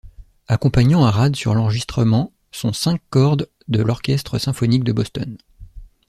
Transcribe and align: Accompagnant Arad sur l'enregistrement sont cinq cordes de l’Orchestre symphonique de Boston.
Accompagnant 0.47 1.05
Arad 1.05 1.35
sur 1.35 1.53
l'enregistrement 1.53 2.33
sont 2.51 2.73
cinq 2.73 2.99
cordes 3.11 3.47
de 3.67 3.83
l’Orchestre 3.83 4.39
symphonique 4.39 4.83
de 4.83 4.93
Boston. 4.93 5.37